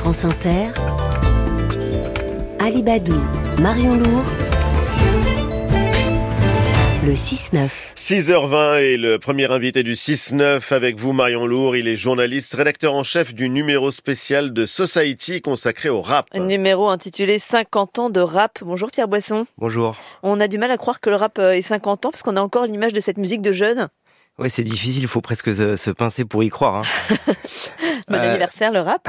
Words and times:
France 0.00 0.24
Inter, 0.24 0.68
Alibadou, 2.58 3.20
Marion 3.60 3.96
Lourd, 3.96 4.24
le 7.04 7.12
6-9. 7.12 7.68
6h20 7.96 8.80
et 8.80 8.96
le 8.96 9.18
premier 9.18 9.52
invité 9.52 9.82
du 9.82 9.92
6-9 9.92 10.72
avec 10.72 10.98
vous 10.98 11.12
Marion 11.12 11.46
Lourd. 11.46 11.76
Il 11.76 11.86
est 11.86 11.96
journaliste, 11.96 12.54
rédacteur 12.54 12.94
en 12.94 13.04
chef 13.04 13.34
du 13.34 13.50
numéro 13.50 13.90
spécial 13.90 14.54
de 14.54 14.64
Society 14.64 15.42
consacré 15.42 15.90
au 15.90 16.00
rap. 16.00 16.28
Un 16.32 16.46
numéro 16.46 16.88
intitulé 16.88 17.38
50 17.38 17.98
ans 17.98 18.08
de 18.08 18.20
rap. 18.20 18.60
Bonjour 18.62 18.90
Pierre 18.90 19.06
Boisson. 19.06 19.44
Bonjour. 19.58 19.98
On 20.22 20.40
a 20.40 20.48
du 20.48 20.56
mal 20.56 20.70
à 20.70 20.78
croire 20.78 21.00
que 21.00 21.10
le 21.10 21.16
rap 21.16 21.38
est 21.38 21.60
50 21.60 22.06
ans 22.06 22.10
parce 22.10 22.22
qu'on 22.22 22.38
a 22.38 22.42
encore 22.42 22.64
l'image 22.64 22.94
de 22.94 23.00
cette 23.00 23.18
musique 23.18 23.42
de 23.42 23.52
jeunes. 23.52 23.90
Ouais, 24.40 24.48
c'est 24.48 24.62
difficile, 24.62 25.02
il 25.02 25.08
faut 25.08 25.20
presque 25.20 25.54
se, 25.54 25.90
pincer 25.90 26.24
pour 26.24 26.42
y 26.42 26.48
croire. 26.48 26.86
Hein. 27.10 27.34
bon 28.10 28.16
euh, 28.18 28.28
anniversaire, 28.28 28.72
le 28.72 28.80
rap. 28.80 29.08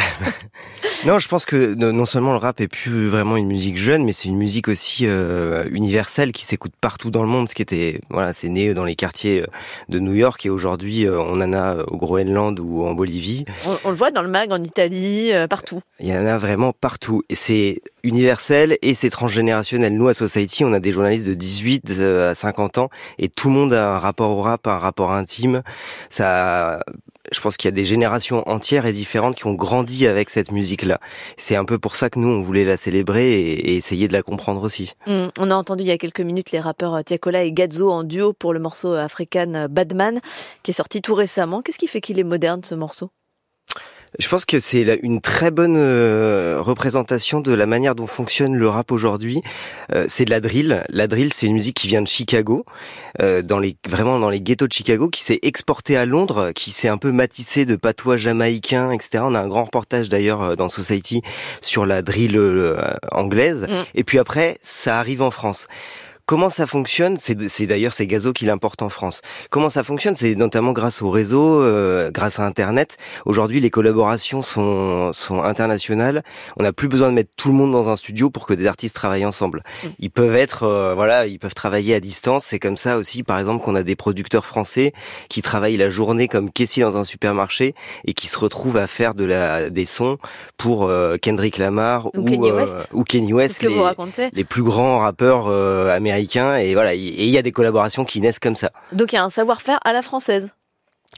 non, 1.05 1.19
je 1.19 1.27
pense 1.27 1.45
que 1.45 1.73
non 1.73 2.05
seulement 2.05 2.31
le 2.31 2.37
rap 2.37 2.61
est 2.61 2.67
plus 2.67 3.07
vraiment 3.07 3.35
une 3.35 3.47
musique 3.47 3.77
jeune, 3.77 4.03
mais 4.03 4.13
c'est 4.13 4.29
une 4.29 4.37
musique 4.37 4.67
aussi 4.67 5.07
euh, 5.07 5.65
universelle 5.71 6.31
qui 6.31 6.45
s'écoute 6.45 6.73
partout 6.79 7.09
dans 7.09 7.23
le 7.23 7.27
monde. 7.27 7.49
Ce 7.49 7.55
qui 7.55 7.61
était, 7.61 8.01
voilà, 8.09 8.33
c'est 8.33 8.49
né 8.49 8.73
dans 8.73 8.85
les 8.85 8.95
quartiers 8.95 9.41
euh, 9.41 9.47
de 9.89 9.99
New 9.99 10.13
York 10.13 10.45
et 10.45 10.49
aujourd'hui 10.49 11.07
on 11.09 11.41
en 11.41 11.53
a 11.53 11.83
au 11.87 11.97
Groenland 11.97 12.59
ou 12.59 12.83
en 12.85 12.93
Bolivie. 12.93 13.45
On, 13.83 13.89
le 13.89 13.95
voit 13.95 14.11
dans 14.11 14.21
le 14.21 14.29
mag 14.29 14.51
en 14.51 14.61
Italie, 14.63 15.31
partout. 15.49 15.81
Il 15.99 16.07
y 16.07 16.15
en 16.15 16.25
a 16.25 16.37
vraiment 16.37 16.73
partout 16.73 17.23
et 17.29 17.35
c'est 17.35 17.81
universel 18.03 18.77
et 18.81 18.93
c'est 18.93 19.09
transgénérationnel. 19.09 19.93
Nous 19.93 20.07
à 20.07 20.13
Society, 20.13 20.63
on 20.63 20.73
a 20.73 20.79
des 20.79 20.91
journalistes 20.91 21.27
de 21.27 21.33
18 21.33 22.01
à 22.01 22.35
50 22.35 22.77
ans 22.77 22.89
et 23.17 23.29
tout 23.29 23.49
le 23.49 23.55
monde 23.55 23.73
a 23.73 23.95
un 23.95 23.99
rapport 23.99 24.31
au 24.31 24.41
rap, 24.41 24.67
un 24.67 24.77
rapport 24.77 25.11
intime. 25.11 25.63
Ça, 26.09 26.79
je 27.31 27.39
pense 27.39 27.57
qu'il 27.57 27.67
y 27.67 27.73
a 27.73 27.75
des 27.75 27.85
générations 27.85 28.47
entières 28.47 28.85
et 28.85 28.93
différentes 28.93 29.35
qui 29.35 29.47
ont 29.47 29.53
grandi 29.53 30.07
avec 30.07 30.29
cette 30.29 30.51
musique-là. 30.51 30.99
C'est 31.37 31.55
un 31.55 31.65
peu 31.65 31.79
pour 31.79 31.95
ça 31.95 32.09
que 32.09 32.19
nous, 32.19 32.27
on 32.27 32.41
voulait 32.41 32.65
la 32.65 32.77
célébrer 32.77 33.39
et, 33.39 33.75
essayer 33.77 34.07
de 34.07 34.13
la 34.13 34.21
comprendre 34.21 34.61
aussi. 34.63 34.93
Mmh. 35.07 35.27
on 35.39 35.51
a 35.51 35.55
entendu 35.55 35.83
il 35.83 35.87
y 35.87 35.91
a 35.91 35.97
quelques 35.97 36.21
minutes 36.21 36.51
les 36.51 36.59
rappeurs 36.59 36.95
euh, 36.95 37.01
Tiakola 37.01 37.43
et 37.43 37.51
Gazzo 37.51 37.89
en 37.89 38.03
duo 38.03 38.33
pour 38.33 38.53
le 38.53 38.59
morceau 38.59 38.93
African 38.93 39.67
Badman 39.69 40.19
qui 40.63 40.71
est 40.71 40.73
sorti 40.73 41.01
tout 41.01 41.15
récemment. 41.15 41.61
Qu'est-ce 41.61 41.79
qui 41.79 41.87
fait 41.87 42.01
qu'il 42.01 42.19
est 42.19 42.23
moderne 42.23 42.61
ce 42.63 42.75
morceau? 42.75 43.11
Je 44.19 44.27
pense 44.27 44.45
que 44.45 44.59
c'est 44.59 44.99
une 45.03 45.21
très 45.21 45.51
bonne 45.51 45.77
euh, 45.77 46.57
représentation 46.59 47.39
de 47.39 47.53
la 47.53 47.65
manière 47.65 47.95
dont 47.95 48.07
fonctionne 48.07 48.55
le 48.55 48.67
rap 48.67 48.91
aujourd'hui. 48.91 49.41
Euh, 49.93 50.05
c'est 50.07 50.25
de 50.25 50.29
la 50.29 50.41
drill. 50.41 50.83
La 50.89 51.07
drill, 51.07 51.31
c'est 51.33 51.45
une 51.45 51.53
musique 51.53 51.77
qui 51.77 51.87
vient 51.87 52.01
de 52.01 52.07
Chicago, 52.07 52.65
euh, 53.21 53.41
dans 53.41 53.59
les 53.59 53.77
vraiment 53.87 54.19
dans 54.19 54.29
les 54.29 54.41
ghettos 54.41 54.67
de 54.67 54.73
Chicago, 54.73 55.09
qui 55.09 55.23
s'est 55.23 55.39
exportée 55.43 55.95
à 55.95 56.05
Londres, 56.05 56.51
qui 56.53 56.71
s'est 56.71 56.89
un 56.89 56.97
peu 56.97 57.11
matissée 57.11 57.65
de 57.65 57.75
patois 57.75 58.17
jamaïcains, 58.17 58.91
etc. 58.91 59.23
On 59.25 59.33
a 59.33 59.39
un 59.39 59.47
grand 59.47 59.63
reportage 59.63 60.09
d'ailleurs 60.09 60.57
dans 60.57 60.67
Society 60.67 61.21
sur 61.61 61.85
la 61.85 62.01
drill 62.01 62.39
anglaise. 63.11 63.65
Mm. 63.69 63.83
Et 63.95 64.03
puis 64.03 64.19
après, 64.19 64.57
ça 64.61 64.99
arrive 64.99 65.21
en 65.21 65.31
France. 65.31 65.67
Comment 66.31 66.49
ça 66.49 66.65
fonctionne 66.65 67.17
C'est 67.19 67.65
d'ailleurs 67.65 67.91
c'est 67.91 68.07
Gazo 68.07 68.31
qui 68.31 68.45
l'importe 68.45 68.81
en 68.83 68.87
France. 68.87 69.21
Comment 69.49 69.69
ça 69.69 69.83
fonctionne 69.83 70.15
C'est 70.15 70.33
notamment 70.33 70.71
grâce 70.71 71.01
au 71.01 71.09
réseau, 71.09 71.61
euh, 71.61 72.09
grâce 72.09 72.39
à 72.39 72.45
Internet. 72.45 72.95
Aujourd'hui, 73.25 73.59
les 73.59 73.69
collaborations 73.69 74.41
sont, 74.41 75.11
sont 75.11 75.43
internationales. 75.43 76.23
On 76.55 76.63
n'a 76.63 76.71
plus 76.71 76.87
besoin 76.87 77.09
de 77.09 77.15
mettre 77.15 77.31
tout 77.35 77.49
le 77.49 77.55
monde 77.55 77.73
dans 77.73 77.89
un 77.89 77.97
studio 77.97 78.29
pour 78.29 78.47
que 78.47 78.53
des 78.53 78.65
artistes 78.65 78.95
travaillent 78.95 79.25
ensemble. 79.25 79.61
Mm. 79.83 79.87
Ils 79.99 80.09
peuvent 80.09 80.35
être, 80.37 80.63
euh, 80.63 80.93
voilà, 80.95 81.27
ils 81.27 81.37
peuvent 81.37 81.53
travailler 81.53 81.95
à 81.95 81.99
distance. 81.99 82.45
C'est 82.45 82.59
comme 82.59 82.77
ça 82.77 82.95
aussi, 82.95 83.23
par 83.23 83.37
exemple, 83.37 83.61
qu'on 83.61 83.75
a 83.75 83.83
des 83.83 83.97
producteurs 83.97 84.45
français 84.45 84.93
qui 85.27 85.41
travaillent 85.41 85.75
la 85.75 85.89
journée 85.89 86.29
comme 86.29 86.49
Casey 86.49 86.79
dans 86.79 86.95
un 86.95 87.03
supermarché 87.03 87.75
et 88.05 88.13
qui 88.13 88.29
se 88.29 88.39
retrouvent 88.39 88.77
à 88.77 88.87
faire 88.87 89.15
de 89.15 89.25
la 89.25 89.69
des 89.69 89.85
sons 89.85 90.17
pour 90.55 90.85
euh, 90.85 91.17
Kendrick 91.21 91.57
Lamar 91.57 92.05
ou, 92.15 92.19
ou 92.19 92.23
Kenny 92.23 92.51
West. 92.51 92.87
ou 92.93 93.03
Kenny 93.03 93.33
West, 93.33 93.61
les, 93.63 93.75
les, 94.31 94.43
plus 94.45 94.63
grands 94.63 94.99
rappeurs 94.99 95.49
américains 95.49 96.20
et 96.21 96.73
voilà, 96.73 96.93
et 96.93 96.97
il 96.97 97.29
y 97.29 97.37
a 97.37 97.41
des 97.41 97.51
collaborations 97.51 98.05
qui 98.05 98.21
naissent 98.21 98.39
comme 98.39 98.55
ça. 98.55 98.71
Donc 98.91 99.13
il 99.13 99.15
y 99.15 99.19
a 99.19 99.23
un 99.23 99.29
savoir-faire 99.29 99.79
à 99.83 99.93
la 99.93 100.01
française. 100.01 100.51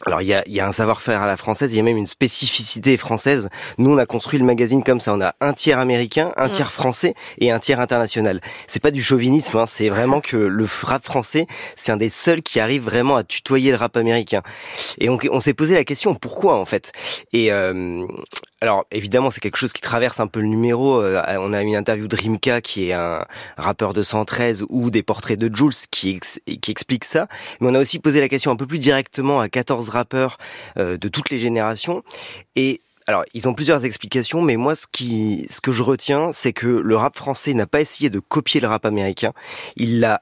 Alors 0.08 0.22
il 0.22 0.28
y 0.28 0.34
a, 0.34 0.44
y 0.48 0.60
a, 0.60 0.68
un 0.68 0.72
savoir-faire 0.72 1.22
à 1.22 1.28
la 1.28 1.38
française, 1.38 1.72
il 1.72 1.78
y 1.78 1.80
a 1.80 1.84
même 1.84 1.98
une 1.98 2.08
spécificité 2.08 2.98
française. 2.98 3.50
Nous 3.78 3.92
on 3.92 3.98
a 4.00 4.08
construit 4.08 4.40
le 4.40 4.46
magazine 4.46 4.84
comme 4.84 5.00
ça, 5.00 5.14
on 5.14 5.22
a 5.22 5.36
un 5.40 5.54
tiers 5.54 5.78
américain, 5.78 6.34
un 6.36 6.48
mm. 6.48 6.52
tiers 6.52 6.72
français 6.72 7.14
et 7.38 7.52
un 7.52 7.60
tiers 7.60 7.80
international. 7.80 8.42
C'est 8.68 8.82
pas 8.82 8.90
du 8.90 9.04
chauvinisme, 9.04 9.56
hein, 9.58 9.66
c'est 9.68 9.90
vraiment 9.90 10.20
que 10.20 10.36
le 10.36 10.68
rap 10.82 11.06
français, 11.06 11.46
c'est 11.76 11.92
un 11.92 11.98
des 11.98 12.10
seuls 12.10 12.42
qui 12.42 12.60
arrive 12.60 12.84
vraiment 12.84 13.18
à 13.18 13.24
tutoyer 13.24 13.70
le 13.70 13.78
rap 13.78 13.96
américain. 13.96 14.42
Et 14.98 15.10
on, 15.10 15.20
on 15.32 15.40
s'est 15.40 15.54
posé 15.54 15.76
la 15.76 15.84
question 15.84 16.16
pourquoi 16.16 16.56
en 16.56 16.66
fait? 16.66 16.92
Et 17.32 17.52
euh, 17.52 18.08
alors 18.64 18.86
évidemment, 18.92 19.30
c'est 19.30 19.42
quelque 19.42 19.58
chose 19.58 19.74
qui 19.74 19.82
traverse 19.82 20.22
un 20.22 20.28
peu 20.28 20.40
le 20.40 20.48
numéro. 20.48 21.02
Euh, 21.02 21.22
on 21.38 21.52
a 21.52 21.62
une 21.62 21.76
interview 21.76 22.08
de 22.08 22.16
Rimka, 22.16 22.62
qui 22.62 22.88
est 22.88 22.94
un 22.94 23.26
rappeur 23.58 23.94
de 23.94 24.04
113, 24.04 24.64
ou 24.70 24.90
des 24.90 25.04
portraits 25.04 25.38
de 25.38 25.54
Jules 25.54 25.74
qui, 25.92 26.22
qui 26.62 26.72
explique 26.72 27.04
ça. 27.04 27.28
Mais 27.60 27.68
on 27.70 27.76
a 27.76 27.80
aussi 27.82 28.00
posé 28.00 28.22
la 28.22 28.30
question 28.30 28.52
un 28.52 28.56
peu 28.56 28.66
plus 28.66 28.80
directement 28.80 29.42
à 29.42 29.50
14 29.50 29.90
rappeurs 29.90 30.38
euh, 30.78 30.98
de 30.98 31.10
toutes 31.10 31.30
les 31.30 31.40
générations. 31.40 32.04
Et 32.56 32.80
alors, 33.06 33.26
ils 33.34 33.50
ont 33.50 33.54
plusieurs 33.54 33.84
explications, 33.84 34.42
mais 34.42 34.56
moi, 34.56 34.78
ce 34.78 34.88
qui, 34.90 35.46
ce 35.50 35.60
que 35.60 35.74
je 35.74 35.84
retiens, 35.84 36.32
c'est 36.32 36.54
que 36.54 36.68
le 36.68 36.96
rap 36.96 37.18
français 37.18 37.54
n'a 37.54 37.68
pas 37.68 37.82
essayé 37.82 38.10
de 38.10 38.20
copier 38.20 38.62
le 38.62 38.70
rap 38.70 38.86
américain. 38.86 39.34
Il 39.76 40.00
l'a, 40.00 40.22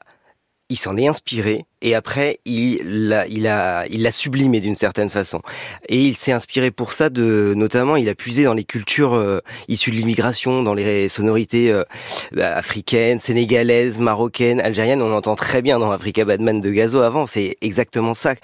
il 0.70 0.80
s'en 0.80 0.98
est 0.98 1.08
inspiré 1.08 1.66
et 1.82 1.96
après 1.96 2.40
il 2.46 3.08
l'a 3.10 3.28
il 3.28 3.48
a 3.48 3.86
il 3.88 4.04
l'a 4.04 4.12
sublimé 4.12 4.60
d'une 4.60 4.76
certaine 4.76 5.10
façon. 5.10 5.42
Et 5.90 6.02
il 6.02 6.16
s'est 6.16 6.32
inspiré 6.32 6.72
pour 6.72 6.94
ça 6.94 7.10
de 7.10 7.54
notamment 7.56 7.96
il 7.96 8.10
a 8.10 8.16
puisé 8.16 8.44
dans 8.44 8.54
les 8.54 8.64
cultures 8.64 9.14
euh, 9.14 9.40
issues 9.68 9.92
de 9.92 9.96
l'immigration 9.96 10.64
dans 10.64 10.74
les 10.74 11.10
sonorités 11.10 11.72
euh, 11.72 11.84
bah, 12.32 12.56
africaines 12.56 13.20
sénégalaises 13.20 14.00
marocaines 14.00 14.62
algériennes. 14.62 15.02
On 15.02 15.14
entend 15.14 15.36
très 15.36 15.62
bien 15.62 15.80
dans 15.80 15.92
Africa 15.92 16.26
Badman 16.26 16.62
de 16.62 16.70
Gazo 16.72 17.00
avant 17.00 17.26
c'est 17.26 17.58
exactement 17.62 18.14
ça 18.14 18.36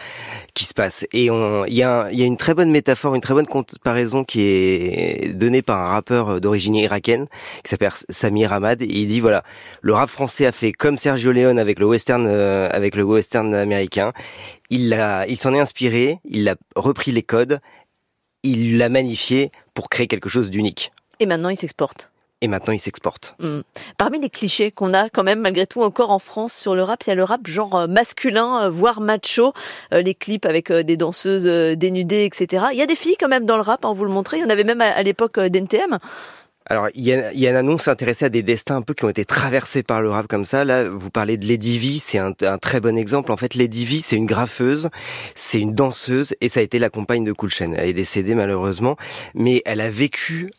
qui 0.53 0.65
se 0.65 0.73
passe. 0.73 1.05
Et 1.13 1.25
il 1.25 1.73
y 1.73 1.83
a 1.83 2.09
il 2.11 2.19
y 2.19 2.23
a 2.23 2.25
une 2.25 2.37
très 2.37 2.53
bonne 2.53 2.71
métaphore 2.71 3.15
une 3.15 3.21
très 3.21 3.33
bonne 3.33 3.47
comparaison 3.47 4.23
qui 4.23 4.41
est 4.41 5.33
donnée 5.35 5.61
par 5.61 5.81
un 5.81 5.89
rappeur 5.89 6.41
d'origine 6.41 6.75
irakienne 6.75 7.27
qui 7.63 7.69
s'appelle 7.69 7.91
Samir 8.09 8.53
Ahmad. 8.53 8.81
Et 8.81 8.85
il 8.85 9.07
dit 9.07 9.19
voilà 9.19 9.43
le 9.81 9.93
rap 9.93 10.09
français 10.09 10.45
a 10.45 10.51
fait 10.51 10.71
comme 10.71 10.97
Sergio 10.97 11.31
Leone 11.31 11.59
avec 11.59 11.79
le 11.79 11.85
western 11.85 12.25
euh, 12.27 12.69
avec 12.71 12.95
le 12.95 13.03
western 13.03 13.26
américain. 13.35 14.13
Il 14.69 14.97
il 15.27 15.39
s'en 15.39 15.53
est 15.53 15.59
inspiré, 15.59 16.19
il 16.25 16.47
a 16.49 16.55
repris 16.75 17.11
les 17.11 17.23
codes, 17.23 17.59
il 18.43 18.77
l'a 18.77 18.89
magnifié 18.89 19.51
pour 19.73 19.89
créer 19.89 20.07
quelque 20.07 20.29
chose 20.29 20.49
d'unique. 20.49 20.91
Et 21.19 21.25
maintenant, 21.25 21.49
il 21.49 21.57
s'exporte. 21.57 22.11
Et 22.41 22.47
maintenant, 22.47 22.73
il 22.73 22.79
s'exporte. 22.79 23.35
Hmm. 23.39 23.61
Parmi 23.97 24.19
les 24.19 24.29
clichés 24.29 24.69
qu'on 24.69 24.93
a 24.93 25.09
quand 25.09 25.23
même, 25.23 25.39
malgré 25.39 25.65
tout, 25.65 25.81
encore 25.81 26.11
en 26.11 26.19
France 26.19 26.53
sur 26.53 26.75
le 26.75 26.83
rap, 26.83 27.03
il 27.03 27.09
y 27.09 27.11
a 27.11 27.15
le 27.15 27.23
rap 27.23 27.47
genre 27.47 27.75
euh, 27.75 27.87
masculin, 27.87 28.65
euh, 28.65 28.69
voire 28.69 29.01
macho, 29.01 29.53
euh, 29.91 30.03
les 30.03 30.13
clips 30.13 30.45
avec 30.45 30.71
des 30.71 30.97
danseuses 30.97 31.45
dénudées, 31.75 32.25
etc. 32.25 32.65
Il 32.73 32.77
y 32.77 32.83
a 32.83 32.85
des 32.85 32.95
filles 32.95 33.17
quand 33.19 33.27
même 33.27 33.45
dans 33.45 33.55
le 33.55 33.63
rap, 33.63 33.85
hein, 33.85 33.93
vous 33.93 34.05
le 34.05 34.11
montrez. 34.11 34.37
Il 34.37 34.41
y 34.41 34.45
en 34.45 34.49
avait 34.49 34.63
même 34.63 34.81
à, 34.81 35.01
l'époque 35.01 35.39
d'NTM. 35.39 35.97
Alors, 36.69 36.89
il 36.95 37.03
y, 37.03 37.13
a, 37.13 37.33
y 37.33 37.47
a 37.47 37.49
une 37.49 37.55
annonce 37.55 37.87
intéressée 37.87 38.25
à 38.25 38.29
des 38.29 38.43
destins 38.43 38.77
un 38.77 38.81
peu 38.81 38.93
qui 38.93 39.05
ont 39.05 39.09
été 39.09 39.23
traversés 39.23 39.83
par 39.83 40.01
le 40.01 40.09
rap 40.09 40.27
comme 40.27 40.43
ça. 40.43 40.65
Là, 40.65 40.89
vous 40.89 41.09
parlez 41.09 41.37
de 41.37 41.45
Lady 41.45 41.79
V, 41.79 41.97
c'est 41.99 42.17
un, 42.17 42.33
un, 42.41 42.57
très 42.57 42.81
bon 42.81 42.97
exemple. 42.97 43.31
En 43.31 43.37
fait, 43.37 43.55
Lady 43.55 43.85
V, 43.85 43.99
c'est 44.01 44.17
une 44.17 44.25
graffeuse, 44.25 44.89
c'est 45.33 45.61
une 45.61 45.73
danseuse, 45.73 46.35
et 46.41 46.49
ça 46.49 46.59
a 46.59 46.63
été 46.63 46.77
la 46.77 46.89
compagne 46.89 47.23
de 47.23 47.31
Cool. 47.31 47.51
Elle 47.59 47.89
est 47.89 47.93
décédée 47.93 48.35
malheureusement, 48.35 48.97
mais 49.33 49.61
elle 49.65 49.79
a 49.79 49.89
vécu 49.89 50.51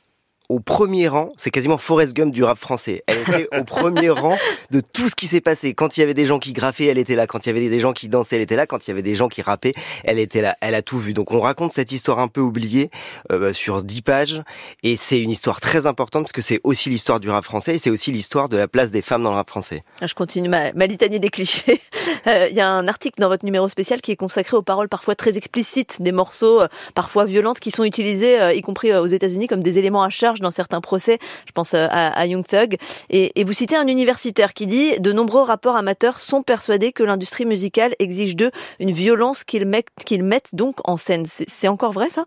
au 0.48 0.60
premier 0.60 1.08
rang, 1.08 1.30
c'est 1.36 1.50
quasiment 1.50 1.76
Forrest 1.76 2.14
Gump 2.14 2.32
du 2.32 2.42
rap 2.42 2.58
français. 2.58 3.02
Elle 3.06 3.20
était 3.20 3.48
au 3.54 3.64
premier 3.64 4.08
rang 4.08 4.38
de 4.70 4.80
tout 4.80 5.08
ce 5.10 5.14
qui 5.14 5.26
s'est 5.26 5.42
passé. 5.42 5.74
Quand 5.74 5.96
il 5.96 6.00
y 6.00 6.02
avait 6.02 6.14
des 6.14 6.24
gens 6.24 6.38
qui 6.38 6.54
graffaient, 6.54 6.86
elle 6.86 6.96
était 6.96 7.16
là. 7.16 7.26
Quand 7.26 7.44
il 7.44 7.48
y 7.48 7.50
avait 7.50 7.68
des 7.68 7.80
gens 7.80 7.92
qui 7.92 8.08
dansaient, 8.08 8.36
elle 8.36 8.42
était 8.42 8.56
là. 8.56 8.66
Quand 8.66 8.86
il 8.86 8.90
y 8.90 8.92
avait 8.92 9.02
des 9.02 9.14
gens 9.14 9.28
qui 9.28 9.42
rappaient, 9.42 9.74
elle 10.04 10.18
était 10.18 10.40
là. 10.40 10.56
Elle 10.62 10.74
a 10.74 10.80
tout 10.80 10.98
vu. 10.98 11.12
Donc 11.12 11.32
on 11.32 11.40
raconte 11.40 11.72
cette 11.72 11.92
histoire 11.92 12.18
un 12.18 12.28
peu 12.28 12.40
oubliée 12.40 12.90
euh, 13.30 13.52
sur 13.52 13.82
dix 13.82 14.00
pages. 14.00 14.42
Et 14.82 14.96
c'est 14.96 15.20
une 15.20 15.30
histoire 15.30 15.60
très 15.60 15.84
importante 15.84 16.22
parce 16.22 16.32
que 16.32 16.40
c'est 16.40 16.60
aussi 16.64 16.88
l'histoire 16.88 17.20
du 17.20 17.28
rap 17.28 17.44
français 17.44 17.74
et 17.74 17.78
c'est 17.78 17.90
aussi 17.90 18.10
l'histoire 18.10 18.48
de 18.48 18.56
la 18.56 18.68
place 18.68 18.90
des 18.90 19.02
femmes 19.02 19.22
dans 19.22 19.30
le 19.30 19.36
rap 19.36 19.50
français. 19.50 19.84
Ah, 20.00 20.06
je 20.06 20.14
continue 20.14 20.48
ma, 20.48 20.72
ma 20.72 20.86
litanie 20.86 21.20
des 21.20 21.30
clichés. 21.30 21.80
Euh, 22.26 22.48
il 22.50 22.56
y 22.56 22.60
a 22.60 22.68
un 22.68 22.88
article 22.88 23.20
dans 23.20 23.28
votre 23.28 23.44
numéro 23.44 23.68
spécial 23.68 24.00
qui 24.00 24.10
est 24.10 24.16
consacré 24.16 24.56
aux 24.56 24.62
paroles 24.62 24.88
parfois 24.88 25.14
très 25.14 25.36
explicites, 25.36 26.00
des 26.00 26.10
morceaux 26.10 26.62
euh, 26.62 26.68
parfois 26.94 27.24
violentes 27.24 27.60
qui 27.60 27.70
sont 27.70 27.84
utilisés, 27.84 28.38
y 28.54 28.60
compris 28.62 28.94
aux 28.94 29.06
États-Unis, 29.06 29.46
comme 29.46 29.62
des 29.62 29.78
éléments 29.78 30.02
à 30.02 30.10
charge 30.10 30.37
dans 30.40 30.50
certains 30.50 30.80
procès. 30.80 31.18
Je 31.46 31.52
pense 31.52 31.74
euh, 31.74 31.86
à, 31.90 32.26
Young 32.26 32.46
Thug. 32.46 32.76
Et, 33.10 33.32
vous 33.44 33.52
citez 33.52 33.76
un 33.76 33.86
universitaire 33.86 34.52
qui 34.52 34.66
dit 34.66 34.98
de 35.00 35.12
nombreux 35.12 35.42
rappeurs 35.42 35.76
amateurs 35.76 36.20
sont 36.20 36.42
persuadés 36.42 36.92
que 36.92 37.02
l'industrie 37.02 37.46
musicale 37.46 37.94
exige 37.98 38.36
d'eux 38.36 38.50
une 38.78 38.90
violence 38.90 39.44
qu'ils 39.44 39.66
mettent, 39.66 40.54
donc 40.54 40.76
en 40.84 40.96
scène. 40.96 41.24
C'est 41.26 41.68
encore 41.68 41.92
vrai 41.92 42.08
ça? 42.10 42.24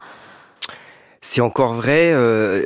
C'est 1.24 1.42
encore 1.42 1.76
vrai. 1.76 2.12
Euh, 2.14 2.64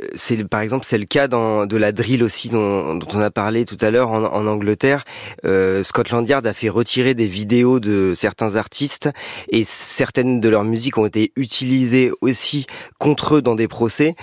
par 0.50 0.62
exemple 0.62 0.86
c'est 0.88 0.96
le 0.96 1.04
cas 1.04 1.28
de 1.28 1.76
la 1.76 1.92
drill 1.92 2.22
aussi 2.22 2.48
dont, 2.48 2.98
on 3.12 3.20
a 3.20 3.30
parlé 3.30 3.66
tout 3.66 3.76
à 3.82 3.90
l'heure 3.90 4.10
en, 4.10 4.46
Angleterre. 4.46 5.04
Euh, 5.44 5.84
Scotland 5.84 6.26
Yard 6.26 6.46
a 6.46 6.54
fait 6.54 6.70
retirer 6.70 7.12
des 7.12 7.26
vidéos 7.26 7.80
de 7.80 8.14
certains 8.14 8.56
artistes 8.56 9.10
et 9.50 9.62
certaines 9.64 10.40
de 10.40 10.48
leurs 10.48 10.64
musiques 10.64 10.96
ont 10.96 11.04
été 11.04 11.32
utilisées 11.36 12.10
aussi 12.22 12.66
contre 12.98 13.36
eux 13.36 13.42
dans 13.42 13.56
des 13.56 13.68
procès 13.68 14.14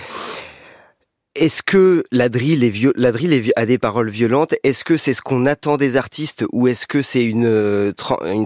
est-ce 1.34 1.62
que 1.62 2.04
la 2.12 2.28
drill, 2.28 2.62
est 2.62 3.52
a 3.56 3.66
des 3.66 3.78
paroles 3.78 4.10
violentes? 4.10 4.54
Est-ce 4.62 4.84
que 4.84 4.96
c'est 4.96 5.14
ce 5.14 5.22
qu'on 5.22 5.46
attend 5.46 5.76
des 5.76 5.96
artistes 5.96 6.44
ou 6.52 6.68
est-ce 6.68 6.86
que 6.86 7.02
c'est 7.02 7.24
une, 7.24 7.46
euh, 7.46 7.92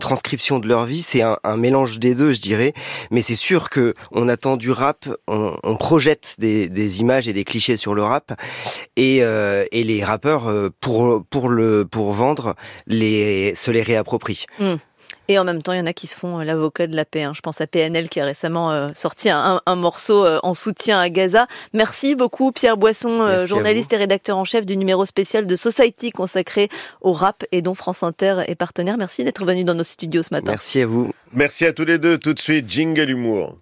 transcription 0.01 0.59
de 0.59 0.67
leur 0.67 0.87
vie? 0.87 1.03
C'est 1.03 1.23
un, 1.23 1.57
mélange 1.57 1.99
des 1.99 2.15
deux, 2.15 2.33
je 2.33 2.41
dirais. 2.41 2.73
Mais 3.11 3.21
c'est 3.21 3.37
sûr 3.37 3.69
que 3.69 3.95
on 4.13 4.29
attend 4.29 4.57
du 4.57 4.71
rap, 4.71 5.09
on, 5.27 5.77
projette 5.77 6.37
des, 6.39 7.01
images 7.01 7.29
et 7.29 7.33
des 7.33 7.45
clichés 7.45 7.77
sur 7.77 7.95
le 7.95 8.03
rap, 8.03 8.41
et, 8.97 9.19
euh, 9.23 9.65
les 9.73 10.05
rappeurs 10.05 10.49
euh, 10.49 10.71
pour 10.81 12.13
vendre 12.13 12.55
se 12.89 13.71
les 13.71 13.83
réapproprient. 13.83 14.47
Hmm. 14.59 14.77
Et 15.31 15.39
en 15.39 15.45
même 15.45 15.63
temps, 15.63 15.73
il 15.73 15.79
y 15.79 15.81
en 15.81 15.87
a 15.87 15.93
qui 15.93 16.07
se 16.07 16.17
font 16.17 16.41
euh, 16.41 16.45
l'avocat 16.45 16.87
de 16.87 16.97
la 16.97 17.05
paix. 17.05 17.23
Hein. 17.23 17.33
Je 17.35 17.43
pense 17.43 17.61
à 17.61 17.67
PNL 17.67 18.09
qui 18.09 18.19
a 18.19 18.25
récemment 18.25 18.73
euh, 18.73 18.89
sorti 18.95 19.29
un, 19.29 19.61
morceau 19.77 20.25
euh, 20.25 20.41
en 20.43 20.55
soutien 20.55 20.99
à 20.99 21.11
Gaza. 21.11 21.47
Merci 21.75 22.15
beaucoup 22.15 22.51
Pierre 22.51 22.79
Boisson, 22.79 23.45
journaliste 23.45 23.93
et 23.93 23.97
rédacteur 23.97 24.39
en 24.39 24.45
chef 24.45 24.65
du 24.65 24.77
numéro 24.77 25.05
spécial 25.05 25.47
de 25.47 25.57
Society 25.57 26.11
consacré 26.11 26.71
au 27.03 27.13
rap 27.13 27.45
et 27.53 27.61
dont 27.61 27.75
France 27.75 28.03
Inter 28.03 28.43
est 28.47 28.55
partenaire. 28.55 28.97
Merci 28.97 29.23
d'être 29.23 29.45
venu 29.45 29.65
dans 29.65 29.75
nos 29.75 29.85
studios 29.85 30.23
ce 30.23 30.33
matin. 30.33 30.53
Merci 30.53 30.81
à 30.81 30.87
vous. 30.87 31.13
Merci 31.33 31.67
à 31.67 31.73
tous 31.73 31.85
les 31.85 31.99
deux. 31.99 32.17
Tout 32.17 32.33
de 32.33 32.41
suite, 32.41 32.71
jingle 32.71 33.11
humour. 33.11 33.55